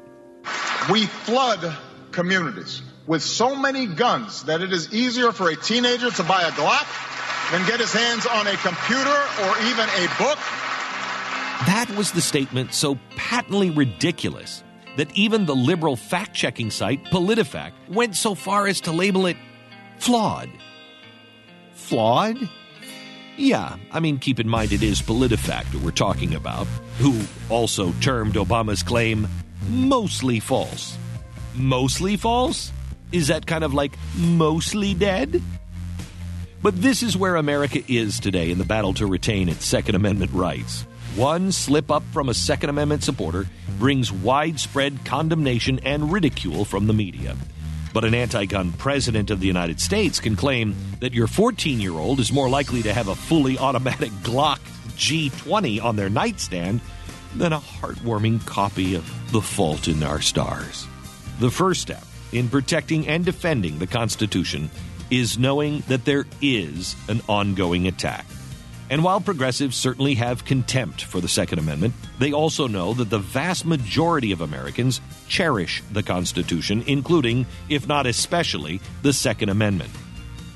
We 0.91 1.05
flood 1.05 1.73
communities 2.11 2.81
with 3.07 3.21
so 3.21 3.55
many 3.55 3.85
guns 3.85 4.43
that 4.43 4.61
it 4.61 4.73
is 4.73 4.93
easier 4.93 5.31
for 5.31 5.49
a 5.49 5.55
teenager 5.55 6.09
to 6.11 6.23
buy 6.23 6.41
a 6.43 6.51
Glock 6.51 6.87
than 7.51 7.65
get 7.67 7.79
his 7.79 7.93
hands 7.93 8.25
on 8.25 8.47
a 8.47 8.57
computer 8.57 9.09
or 9.43 9.57
even 9.65 9.87
a 9.89 10.07
book. 10.17 10.39
That 11.67 11.91
was 11.95 12.11
the 12.11 12.21
statement 12.21 12.73
so 12.73 12.97
patently 13.15 13.69
ridiculous 13.69 14.63
that 14.97 15.13
even 15.15 15.45
the 15.45 15.55
liberal 15.55 15.95
fact 15.95 16.33
checking 16.33 16.71
site 16.71 17.03
PolitiFact 17.05 17.73
went 17.89 18.15
so 18.15 18.33
far 18.33 18.67
as 18.67 18.81
to 18.81 18.91
label 18.91 19.25
it 19.25 19.37
flawed. 19.99 20.49
Flawed? 21.73 22.37
Yeah, 23.37 23.75
I 23.91 23.99
mean, 23.99 24.17
keep 24.17 24.39
in 24.39 24.47
mind 24.47 24.71
it 24.71 24.81
is 24.81 25.01
PolitiFact 25.01 25.75
we're 25.83 25.91
talking 25.91 26.35
about, 26.35 26.67
who 26.99 27.19
also 27.49 27.91
termed 27.93 28.35
Obama's 28.35 28.81
claim 28.81 29.27
mostly 29.69 30.39
false. 30.39 30.97
Mostly 31.53 32.17
false? 32.17 32.71
Is 33.11 33.27
that 33.27 33.45
kind 33.45 33.63
of 33.63 33.73
like 33.73 33.97
mostly 34.17 34.93
dead? 34.93 35.41
But 36.61 36.81
this 36.81 37.03
is 37.03 37.15
where 37.15 37.35
America 37.35 37.79
is 37.87 38.19
today 38.19 38.49
in 38.49 38.57
the 38.57 38.65
battle 38.65 38.93
to 38.95 39.05
retain 39.05 39.49
its 39.49 39.65
Second 39.65 39.95
Amendment 39.95 40.31
rights. 40.31 40.81
One 41.15 41.51
slip 41.51 41.91
up 41.91 42.03
from 42.11 42.27
a 42.27 42.33
Second 42.33 42.71
Amendment 42.71 43.03
supporter 43.03 43.45
brings 43.77 44.11
widespread 44.11 45.05
condemnation 45.05 45.79
and 45.85 46.11
ridicule 46.11 46.65
from 46.65 46.87
the 46.87 46.93
media. 46.93 47.37
But 47.93 48.03
an 48.03 48.13
anti 48.13 48.45
gun 48.45 48.73
president 48.73 49.29
of 49.29 49.39
the 49.39 49.47
United 49.47 49.79
States 49.79 50.19
can 50.19 50.35
claim 50.35 50.75
that 50.99 51.13
your 51.13 51.27
14 51.27 51.79
year 51.79 51.93
old 51.93 52.19
is 52.19 52.33
more 52.33 52.49
likely 52.49 52.81
to 52.81 52.93
have 52.93 53.07
a 53.07 53.15
fully 53.15 53.57
automatic 53.57 54.11
Glock 54.23 54.59
G20 54.97 55.81
on 55.81 55.95
their 55.95 56.09
nightstand 56.09 56.81
than 57.35 57.53
a 57.53 57.59
heartwarming 57.59 58.45
copy 58.45 58.95
of 58.95 59.31
The 59.31 59.41
Fault 59.41 59.87
in 59.87 60.03
Our 60.03 60.19
Stars. 60.19 60.87
The 61.39 61.51
first 61.51 61.81
step 61.81 62.03
in 62.35 62.49
protecting 62.49 63.07
and 63.07 63.23
defending 63.23 63.79
the 63.79 63.87
Constitution 63.87 64.69
is 65.09 65.39
knowing 65.39 65.79
that 65.87 66.05
there 66.05 66.25
is 66.41 66.95
an 67.07 67.21
ongoing 67.29 67.87
attack. 67.87 68.25
And 68.89 69.03
while 69.03 69.19
progressives 69.19 69.75
certainly 69.75 70.13
have 70.15 70.45
contempt 70.45 71.03
for 71.03 71.19
the 71.19 71.27
Second 71.27 71.57
Amendment, 71.59 71.93
they 72.19 72.33
also 72.33 72.67
know 72.67 72.93
that 72.93 73.09
the 73.09 73.19
vast 73.19 73.65
majority 73.65 74.31
of 74.31 74.41
Americans 74.41 75.01
cherish 75.27 75.81
the 75.91 76.03
Constitution, 76.03 76.83
including, 76.85 77.47
if 77.67 77.87
not 77.87 78.05
especially, 78.05 78.79
the 79.01 79.13
Second 79.13 79.49
Amendment. 79.49 79.91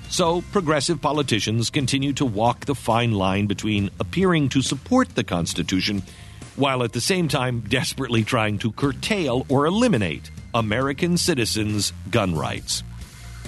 So, 0.09 0.41
progressive 0.51 1.01
politicians 1.01 1.69
continue 1.69 2.13
to 2.13 2.25
walk 2.25 2.65
the 2.65 2.75
fine 2.75 3.11
line 3.11 3.47
between 3.47 3.89
appearing 3.99 4.49
to 4.49 4.61
support 4.61 5.15
the 5.15 5.23
Constitution 5.23 6.03
while 6.55 6.83
at 6.83 6.93
the 6.93 7.01
same 7.01 7.27
time 7.27 7.61
desperately 7.61 8.23
trying 8.23 8.57
to 8.59 8.71
curtail 8.71 9.45
or 9.49 9.65
eliminate 9.65 10.29
American 10.53 11.17
citizens' 11.17 11.93
gun 12.09 12.35
rights. 12.35 12.83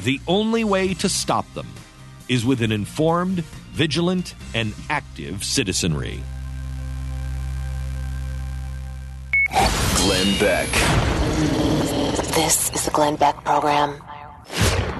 The 0.03 0.19
only 0.27 0.63
way 0.63 0.93
to 0.95 1.09
stop 1.09 1.51
them 1.53 1.67
is 2.27 2.45
with 2.45 2.61
an 2.61 2.71
informed, 2.71 3.39
vigilant, 3.73 4.35
and 4.53 4.73
active 4.89 5.43
citizenry. 5.43 6.21
Glenn 9.95 10.39
Beck. 10.39 10.69
This 12.33 12.71
is 12.73 12.85
the 12.85 12.91
Glenn 12.91 13.15
Beck 13.17 13.43
Program. 13.43 14.01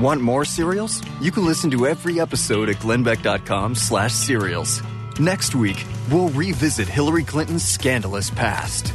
Want 0.01 0.22
more 0.22 0.46
serials? 0.46 1.01
You 1.22 1.31
can 1.31 1.46
listen 1.46 1.72
to 1.72 1.88
every 1.88 2.20
episode 2.20 2.70
at 2.70 2.75
glennbeck.com 2.77 3.75
slash 3.75 4.13
serials. 4.13 4.81
Next 5.20 5.55
week, 5.55 5.86
we'll 6.12 6.29
revisit 6.29 6.88
Hillary 6.88 7.24
Clinton's 7.24 7.63
scandalous 7.63 8.29
past. 8.29 8.93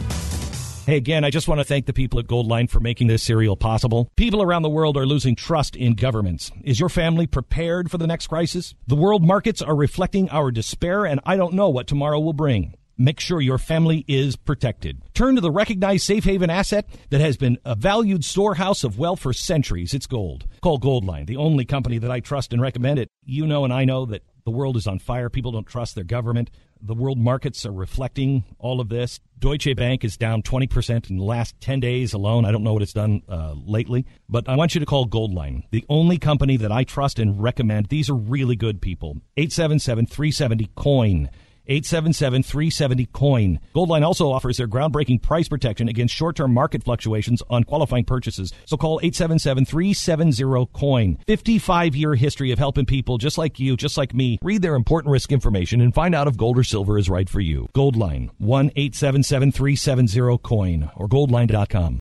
Hey, 0.86 0.98
again, 0.98 1.24
I 1.24 1.30
just 1.30 1.48
want 1.48 1.58
to 1.58 1.64
thank 1.64 1.86
the 1.86 1.92
people 1.92 2.20
at 2.20 2.28
Goldline 2.28 2.70
for 2.70 2.78
making 2.78 3.08
this 3.08 3.20
serial 3.20 3.56
possible. 3.56 4.08
People 4.14 4.40
around 4.40 4.62
the 4.62 4.70
world 4.70 4.96
are 4.96 5.04
losing 5.04 5.34
trust 5.34 5.74
in 5.74 5.94
governments. 5.94 6.52
Is 6.62 6.78
your 6.78 6.88
family 6.88 7.26
prepared 7.26 7.90
for 7.90 7.98
the 7.98 8.06
next 8.06 8.28
crisis? 8.28 8.72
The 8.86 8.94
world 8.94 9.24
markets 9.24 9.60
are 9.60 9.74
reflecting 9.74 10.30
our 10.30 10.52
despair, 10.52 11.04
and 11.04 11.18
I 11.26 11.36
don't 11.36 11.54
know 11.54 11.68
what 11.68 11.88
tomorrow 11.88 12.20
will 12.20 12.34
bring. 12.34 12.74
Make 12.96 13.18
sure 13.18 13.40
your 13.40 13.58
family 13.58 14.04
is 14.06 14.36
protected. 14.36 15.02
Turn 15.12 15.34
to 15.34 15.40
the 15.40 15.50
recognized 15.50 16.04
safe 16.04 16.22
haven 16.22 16.50
asset 16.50 16.86
that 17.10 17.20
has 17.20 17.36
been 17.36 17.58
a 17.64 17.74
valued 17.74 18.24
storehouse 18.24 18.84
of 18.84 18.96
wealth 18.96 19.18
for 19.18 19.32
centuries. 19.32 19.92
It's 19.92 20.06
gold. 20.06 20.46
Call 20.62 20.78
Goldline, 20.78 21.26
the 21.26 21.36
only 21.36 21.64
company 21.64 21.98
that 21.98 22.12
I 22.12 22.20
trust 22.20 22.52
and 22.52 22.62
recommend 22.62 23.00
it. 23.00 23.10
You 23.24 23.48
know, 23.48 23.64
and 23.64 23.72
I 23.72 23.86
know 23.86 24.06
that 24.06 24.22
the 24.46 24.52
world 24.52 24.76
is 24.76 24.86
on 24.86 25.00
fire. 25.00 25.28
People 25.28 25.50
don't 25.50 25.66
trust 25.66 25.96
their 25.96 26.04
government. 26.04 26.50
The 26.80 26.94
world 26.94 27.18
markets 27.18 27.66
are 27.66 27.72
reflecting 27.72 28.44
all 28.60 28.80
of 28.80 28.88
this. 28.88 29.18
Deutsche 29.40 29.74
Bank 29.74 30.04
is 30.04 30.16
down 30.16 30.42
20% 30.42 31.10
in 31.10 31.16
the 31.16 31.24
last 31.24 31.60
10 31.60 31.80
days 31.80 32.12
alone. 32.12 32.44
I 32.44 32.52
don't 32.52 32.62
know 32.62 32.72
what 32.72 32.82
it's 32.82 32.92
done 32.92 33.22
uh, 33.28 33.54
lately, 33.56 34.06
but 34.28 34.48
I 34.48 34.54
want 34.54 34.74
you 34.74 34.78
to 34.78 34.86
call 34.86 35.08
Goldline, 35.08 35.64
the 35.72 35.84
only 35.88 36.16
company 36.16 36.56
that 36.58 36.70
I 36.70 36.84
trust 36.84 37.18
and 37.18 37.42
recommend. 37.42 37.88
These 37.88 38.08
are 38.08 38.14
really 38.14 38.54
good 38.54 38.80
people. 38.80 39.16
877 39.36 40.06
370 40.06 40.70
COIN. 40.76 41.28
877 41.68 42.42
370 42.42 43.06
coin. 43.06 43.60
Goldline 43.74 44.04
also 44.04 44.30
offers 44.30 44.56
their 44.56 44.68
groundbreaking 44.68 45.22
price 45.22 45.48
protection 45.48 45.88
against 45.88 46.14
short 46.14 46.36
term 46.36 46.52
market 46.52 46.82
fluctuations 46.84 47.42
on 47.50 47.64
qualifying 47.64 48.04
purchases. 48.04 48.52
So 48.64 48.76
call 48.76 49.00
877 49.02 49.64
370 49.64 50.66
coin. 50.72 51.18
55 51.26 51.96
year 51.96 52.14
history 52.14 52.52
of 52.52 52.58
helping 52.58 52.86
people 52.86 53.18
just 53.18 53.38
like 53.38 53.58
you, 53.60 53.76
just 53.76 53.96
like 53.96 54.14
me, 54.14 54.38
read 54.42 54.62
their 54.62 54.74
important 54.74 55.12
risk 55.12 55.32
information 55.32 55.80
and 55.80 55.94
find 55.94 56.14
out 56.14 56.28
if 56.28 56.36
gold 56.36 56.58
or 56.58 56.64
silver 56.64 56.98
is 56.98 57.10
right 57.10 57.28
for 57.28 57.40
you. 57.40 57.68
Goldline 57.74 58.30
1 58.38 58.70
877 58.76 59.52
370 59.52 60.38
coin 60.38 60.90
or 60.96 61.08
goldline.com. 61.08 61.94